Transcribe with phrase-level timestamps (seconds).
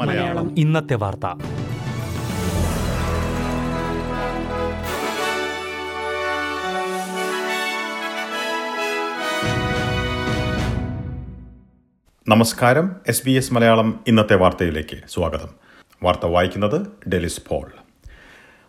[0.00, 0.58] മലയാളം.
[0.58, 1.26] ഇന്നത്തെ വാർത്ത.
[12.28, 12.96] നമസ്കാരം.
[13.08, 15.48] എസ് ബി എസ് മലയാളം ഇന്നത്തെ വാർത്തയിലേക്ക് സ്വാഗതം.
[16.02, 17.72] വാർത്ത വായിക്കുന്നത് ഡെലിസ് പോൾ.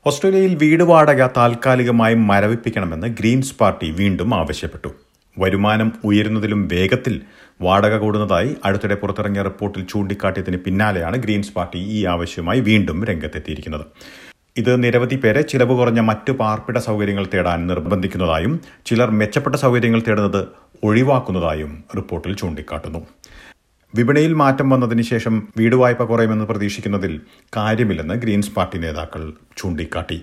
[0.06, 4.90] ഓസ്ട്രേലിയയിൽ വീട് വാടക താൽക്കാലികമായി മരവിപ്പിക്കണമെന്ന് ഗ്രീൻസ് പാർട്ടി വീണ്ടും ആവശ്യപ്പെട്ടു.
[5.38, 7.22] വരുമാനം ഉയരുന്നതിലും വേഗത്തിൽ
[7.62, 13.86] വാടക കൂടുന്നതായി അടുത്തിടെ പുറത്തിറങ്ങിയ റിപ്പോർട്ടിൽ ചൂണ്ടിക്കാട്ടിയതിന് പിന്നാലെയാണ് ഗ്രീൻസ് പാർട്ടി ഈ ആവശ്യമായി വീണ്ടും രംഗത്തെത്തിയിരിക്കുന്നത്.
[14.58, 20.48] ഇത് നിരവധി പേരെ ചിലവ് കുറഞ്ഞ മറ്റു പാർപ്പിട സൗകര്യങ്ങൾ തേടാൻ നിർബന്ധിക്കുന്നതായും ചിലർ മെച്ചപ്പെട്ട സൗകര്യങ്ങൾ തേടുന്നത്
[20.84, 23.00] ഒഴിവാക്കുന്നതായും റിപ്പോർട്ടിൽ ചൂണ്ടിക്കാട്ടുന്നു.
[23.96, 27.22] വിപണിയിൽ മാറ്റം വന്നതിന് ശേഷം വീട് വായ്പ കുറയുമെന്ന് പ്രതീക്ഷിക്കുന്നതിൽ
[27.58, 30.22] കാര്യമില്ലെന്ന് ഗ്രീൻസ് പാർട്ടി നേതാക്കൾ ചൂണ്ടിക്കാട്ടി.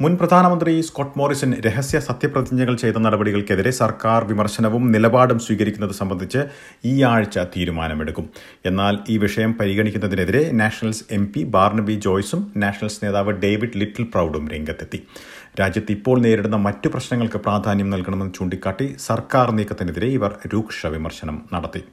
[0.00, 6.40] മുൻ പ്രധാനമന്ത്രി സ്കോട്ട് മോറിസൺ രഹസ്യ സത്യപ്രതിജ്ഞകൾ ചെയ്ത നടപടികൾക്കെതിരെ സർക്കാർ വിമർശനവും നിലപാടും സ്വീകരിക്കുന്നത് സംബന്ധിച്ച്
[6.84, 8.26] ഈ ആഴ്ച തീരുമാനമെടുക്കും.
[8.66, 15.00] എന്നാൽ ഈ വിഷയം പരിഗണിക്കുന്നതിനെതിരെ നാഷണൽസ് എം പി ബാർണബി ജോയ്സും നാഷണൽസ് നേതാവ് ഡേവിഡ് ലിറ്റിൽ പ്രൌഡും രംഗത്തെത്തി.
[15.60, 21.84] രാജ്യത്ത് ഇപ്പോൾ നേരിടുന്ന മറ്റു പ്രശ്നങ്ങൾക്ക് പ്രാധാന്യം നൽകണമെന്ന് ചൂണ്ടിക്കാട്ടി സർക്കാർ നീക്കത്തിനെതിരെ ഇവർ രൂക്ഷ വിമർശനം നടത്തി.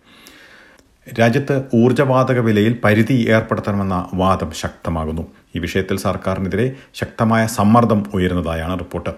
[1.07, 5.27] രാജ്യത്ത് ഊർജവാതക വിലയിൽ പരിധി ഏർപ്പെടുത്തണമെന്ന വാദം ശക്തമാകുന്നു.
[5.55, 9.09] ഈ വിഷയത്തിൽ സർക്കാരിനെതിരെ ശക്തമായ സമ്മർദ്ദം ഉയരുന്നതായാണ് റിപ്പോർട്ട്.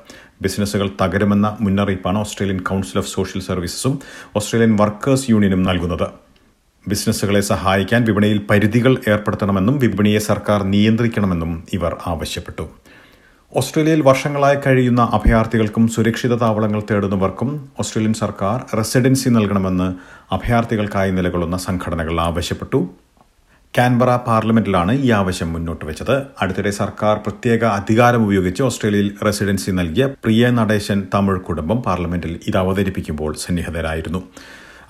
[0.41, 3.99] ബിസിനസ്സുകൾ തകരുമെന്ന മുന്നറിയിപ്പാണ് ഓസ്ട്രേലിയൻ കൗൺസിൽ ഓഫ് സോഷ്യൽ സർവീസസും
[4.35, 6.07] ഓസ്ട്രേലിയൻ വർക്കേഴ്സ് യൂണിയനും നൽകുന്നത്.
[6.87, 12.65] ബിസിനസ്സുകളെ സഹായിക്കാൻ വിപണിയിൽ പരിധികൾ ഏർപ്പെടുത്തണമെന്നും വിപണിയെ സർക്കാർ നിയന്ത്രിക്കണമെന്നും ഇവർ ആവശ്യപ്പെട്ടു.
[13.59, 17.49] ഓസ്ട്രേലിയയിൽ വർഷങ്ങളായി കഴിയുന്ന അഭയാർത്ഥികൾക്കും സുരക്ഷിത താവളങ്ങൾ തേടുന്നവർക്കും
[17.81, 19.87] ഓസ്ട്രേലിയൻ സർക്കാർ റെസിഡൻസി നൽകണമെന്ന്
[20.35, 22.79] അഭയാർത്ഥികൾക്കായി നിലകൊള്ളുന്ന സംഘടനകൾ ആവശ്യപ്പെട്ടു.
[23.77, 26.15] കാൻബറ പാർലമെന്റിലാണ് ഈ ആവശ്യം മുന്നോട്ട് വെച്ചത്.
[26.41, 33.33] അടുത്തിടെ സർക്കാർ പ്രത്യേക അധികാരം ഉപയോഗിച്ച് ഓസ്ട്രേലിയയിൽ റെസിഡൻസി നൽകിയ പ്രിയ നടേശൻ തമിഴ് കുടുംബം പാർലമെന്റിൽ ഇത് അവതരിപ്പിക്കുമ്പോൾ
[33.43, 34.21] സന്നിഹിതരായിരുന്നു.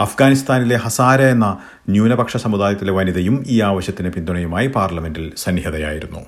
[0.05, 1.50] അഫ്ഗാനിസ്ഥാനിലെ ഹസാര എന്ന
[1.95, 6.23] ന്യൂനപക്ഷ സമുദായത്തിലെ വനിതയും ഈ ആവശ്യത്തിന് പിന്തുണയുമായി പാർലമെന്റിൽ സന്നിഹിതയായിരുന്നു.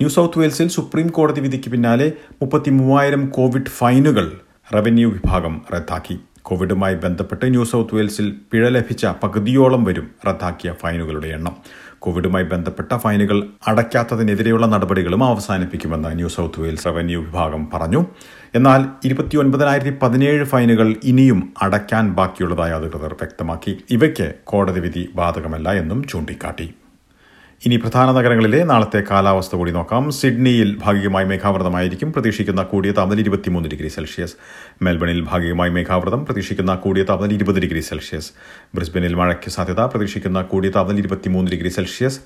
[0.00, 4.40] ന്യൂ സൗത്ത് വെയിൽസിൽ സുപ്രീം കോടതി വിധിക്ക് പിന്നാലെ മുപ്പത്തി മൂവായിരം കോവിഡ് ഫൈനുകൾ
[4.74, 6.18] റവന്യൂ വിഭാഗം റദ്ദാക്കി.
[6.42, 11.56] കോവിഡുമായി ബന്ധപ്പെട്ട് ന്യൂ സൗത്ത് വെയിൽസിൽ പിഴ ലഭിച്ച പകുതിയോളം വരും റദ്ദാക്കിയ ഫൈനുകളുടെ എണ്ണം.
[11.98, 18.06] കോവിഡുമായി ബന്ധപ്പെട്ട ഫൈനുകൾ അടയ്ക്കാത്തതിനെതിരെയുള്ള നടപടികളും അവസാനിപ്പിക്കുമെന്ന് ന്യൂ സൗത്ത് വെയിൽസ് റവന്യൂ വിഭാഗം പറഞ്ഞു.
[18.54, 23.84] എന്നാൽ ഇരുപത്തിയൊൻപതിനായിരത്തി പതിനേഴ് ഫൈനുകൾ ഇനിയും അടയ്ക്കാൻ ബാക്കിയുള്ളതായി അധികൃതർ വ്യക്തമാക്കി.
[23.90, 26.74] ഇവയ്ക്ക് കോടതി വിധി ബാധകമല്ല എന്നും ചൂണ്ടിക്കാട്ടി.
[27.66, 30.10] ഇനി പ്രധാന നഗരങ്ങളിലെ നാളത്തെ കാലാവസ്ഥ കൂടി നോക്കാം.
[30.10, 32.12] സിഡ്നിയിൽ ഭാഗികമായി മേഘാവൃതമായിരിക്കും.
[32.12, 34.34] പ്രതീക്ഷിക്കുന്ന കൂടിയ താപനില ഇരുപത്തിമൂന്ന് ഡിഗ്രി സെൽഷ്യസ്.
[34.82, 36.24] മെൽബണിൽ ഭാഗികമായി മേഘാവൃതം.
[36.26, 38.30] പ്രതീക്ഷിക്കുന്ന കൂടിയ താപനില ഇരുപത് ഡിഗ്രി സെൽഷ്യസ്.
[38.74, 39.80] ബ്രിസ്ബനിൽ മഴയ്ക്ക് സാധ്യത.
[39.80, 42.20] പ്രതീക്ഷിക്കുന്ന കൂടിയ താപനില ഇരുപത്തിമൂന്ന് ഡിഗ്രി സെൽഷ്യസ്.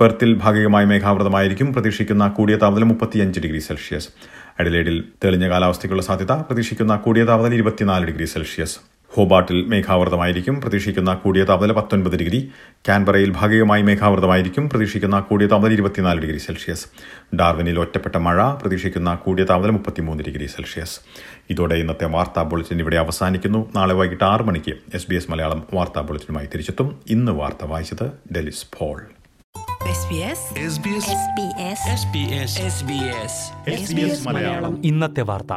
[0.00, 1.72] പെർത്തിൽ ഭാഗികമായി മേഘാവൃതമായിരിക്കും.
[1.72, 4.08] പ്രതീക്ഷിക്കുന്ന കൂടിയ താപനില മുപ്പത്തിയഞ്ച് ഡിഗ്രി സെൽഷ്യസ്.
[4.60, 6.32] അഡിലേഡിൽ തെളിഞ്ഞ കാലാവസ്ഥയ്ക്കുള്ള സാധ്യത.
[6.32, 8.78] പ്രതീക്ഷിക്കുന്ന കൂടിയ താപനില ഇരുപത്തിനാല് ഡിഗ്രി സെൽഷ്യസ്.
[9.14, 12.50] ഹോബാട്ടിൽ മേഘാവൃതമായിരിക്കും പ്രതീക്ഷിക്കുന്ന കൂടിയ താപനില പത്തൊൻപത് ഡിഗ്രി.
[12.88, 16.86] കാൻബറയിൽ ഭാഗികമായി മേഘാവൃതമായിരിക്കും പ്രതീക്ഷിക്കുന്ന കൂടിയ താപനില ഇരുപത്തിനാല് ഡിഗ്രി സെൽഷ്യസ്.
[17.36, 21.00] ഡാർവിനിൽ ഒറ്റപ്പെട്ട മഴ പ്രതീക്ഷിക്കുന്ന കൂടിയ താപനില മുപ്പത്തിമൂന്ന് ഡിഗ്രി സെൽഷ്യസ്.
[21.50, 23.70] ഇതോടെ ഇന്നത്തെ വാർത്താ ബുള്ളറ്റിൻ ഇവിടെ അവസാനിക്കുന്നു.
[23.76, 27.00] നാളെ വൈകിട്ട് ആറ് മണിക്ക് എസ് ബി എസ് മലയാളം വാർത്താ ബുള്ളറ്റിനുമായി തിരിച്ചെത്തും.
[27.08, 29.02] ഇന്ന് വാർത്ത വായിച്ചത് ഡെലിസ് ഫോൾ
[34.84, 35.52] ഇന്നത്തെ വാർത്ത.